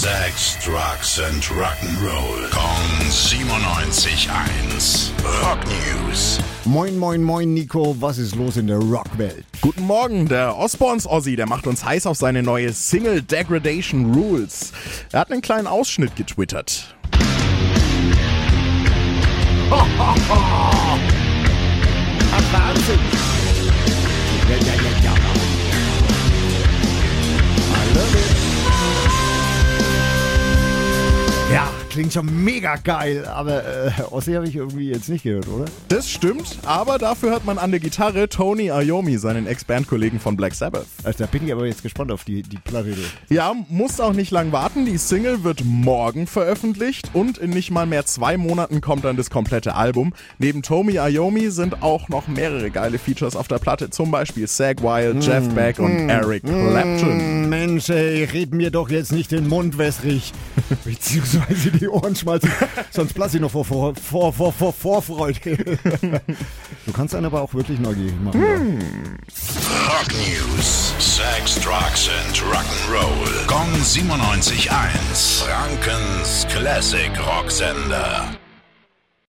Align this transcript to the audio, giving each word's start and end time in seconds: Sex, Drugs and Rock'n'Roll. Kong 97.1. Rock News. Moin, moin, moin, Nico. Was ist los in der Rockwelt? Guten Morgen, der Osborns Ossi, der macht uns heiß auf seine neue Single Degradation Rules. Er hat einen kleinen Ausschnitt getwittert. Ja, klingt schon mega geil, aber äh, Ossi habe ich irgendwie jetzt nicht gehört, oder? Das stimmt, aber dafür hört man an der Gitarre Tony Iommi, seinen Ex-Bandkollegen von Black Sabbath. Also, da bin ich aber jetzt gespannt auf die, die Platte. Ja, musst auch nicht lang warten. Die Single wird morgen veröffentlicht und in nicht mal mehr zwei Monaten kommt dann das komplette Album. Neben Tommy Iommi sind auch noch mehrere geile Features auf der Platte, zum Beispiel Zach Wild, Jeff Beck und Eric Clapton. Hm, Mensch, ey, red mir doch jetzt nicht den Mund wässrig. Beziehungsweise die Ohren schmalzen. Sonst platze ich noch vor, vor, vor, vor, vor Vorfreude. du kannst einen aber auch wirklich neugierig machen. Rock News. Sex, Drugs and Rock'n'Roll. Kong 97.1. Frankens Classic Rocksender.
Sex, 0.00 0.56
Drugs 0.64 1.18
and 1.18 1.42
Rock'n'Roll. 1.42 2.50
Kong 2.50 2.88
97.1. 3.10 5.12
Rock 5.42 5.62
News. 5.66 6.40
Moin, 6.64 6.96
moin, 6.96 7.22
moin, 7.22 7.52
Nico. 7.52 7.94
Was 8.00 8.16
ist 8.16 8.34
los 8.34 8.56
in 8.56 8.66
der 8.66 8.78
Rockwelt? 8.78 9.44
Guten 9.60 9.82
Morgen, 9.82 10.26
der 10.26 10.56
Osborns 10.56 11.06
Ossi, 11.06 11.36
der 11.36 11.46
macht 11.46 11.66
uns 11.66 11.84
heiß 11.84 12.06
auf 12.06 12.16
seine 12.16 12.42
neue 12.42 12.72
Single 12.72 13.20
Degradation 13.20 14.14
Rules. 14.14 14.72
Er 15.12 15.20
hat 15.20 15.30
einen 15.30 15.42
kleinen 15.42 15.66
Ausschnitt 15.66 16.16
getwittert. 16.16 16.96
Ja, 31.50 31.66
klingt 31.90 32.12
schon 32.12 32.44
mega 32.44 32.76
geil, 32.76 33.26
aber 33.26 33.64
äh, 33.64 33.90
Ossi 34.10 34.32
habe 34.32 34.46
ich 34.46 34.56
irgendwie 34.56 34.88
jetzt 34.88 35.08
nicht 35.08 35.24
gehört, 35.24 35.48
oder? 35.48 35.64
Das 35.88 36.08
stimmt, 36.08 36.58
aber 36.64 36.98
dafür 36.98 37.30
hört 37.30 37.44
man 37.44 37.58
an 37.58 37.72
der 37.72 37.80
Gitarre 37.80 38.28
Tony 38.28 38.68
Iommi, 38.68 39.18
seinen 39.18 39.46
Ex-Bandkollegen 39.46 40.20
von 40.20 40.36
Black 40.36 40.54
Sabbath. 40.54 40.86
Also, 41.02 41.24
da 41.24 41.26
bin 41.26 41.46
ich 41.46 41.52
aber 41.52 41.66
jetzt 41.66 41.82
gespannt 41.82 42.12
auf 42.12 42.24
die, 42.24 42.42
die 42.42 42.58
Platte. 42.58 42.94
Ja, 43.28 43.52
musst 43.68 44.00
auch 44.00 44.12
nicht 44.12 44.30
lang 44.30 44.52
warten. 44.52 44.86
Die 44.86 44.96
Single 44.98 45.42
wird 45.42 45.62
morgen 45.64 46.26
veröffentlicht 46.26 47.10
und 47.12 47.38
in 47.38 47.50
nicht 47.50 47.70
mal 47.70 47.86
mehr 47.86 48.06
zwei 48.06 48.36
Monaten 48.36 48.80
kommt 48.80 49.04
dann 49.04 49.16
das 49.16 49.28
komplette 49.28 49.74
Album. 49.74 50.14
Neben 50.38 50.62
Tommy 50.62 50.94
Iommi 50.94 51.50
sind 51.50 51.82
auch 51.82 52.08
noch 52.08 52.28
mehrere 52.28 52.70
geile 52.70 52.98
Features 52.98 53.34
auf 53.34 53.48
der 53.48 53.58
Platte, 53.58 53.90
zum 53.90 54.12
Beispiel 54.12 54.46
Zach 54.46 54.76
Wild, 54.80 55.24
Jeff 55.24 55.48
Beck 55.54 55.80
und 55.80 56.08
Eric 56.08 56.44
Clapton. 56.44 57.18
Hm, 57.18 57.48
Mensch, 57.48 57.90
ey, 57.90 58.24
red 58.24 58.54
mir 58.54 58.70
doch 58.70 58.88
jetzt 58.88 59.10
nicht 59.10 59.32
den 59.32 59.48
Mund 59.48 59.76
wässrig. 59.76 60.32
Beziehungsweise 60.84 61.72
die 61.72 61.79
Ohren 61.88 62.14
schmalzen. 62.14 62.50
Sonst 62.90 63.14
platze 63.14 63.36
ich 63.36 63.40
noch 63.42 63.50
vor, 63.50 63.64
vor, 63.64 63.94
vor, 63.94 64.32
vor, 64.32 64.52
vor 64.52 64.72
Vorfreude. 64.72 65.78
du 66.86 66.92
kannst 66.92 67.14
einen 67.14 67.26
aber 67.26 67.42
auch 67.42 67.54
wirklich 67.54 67.78
neugierig 67.78 68.20
machen. 68.20 68.42
Rock 68.42 70.12
News. 70.12 70.94
Sex, 70.98 71.56
Drugs 71.60 72.08
and 72.08 72.42
Rock'n'Roll. 72.42 73.46
Kong 73.46 73.68
97.1. 73.82 75.44
Frankens 75.44 76.46
Classic 76.48 77.10
Rocksender. 77.26 78.39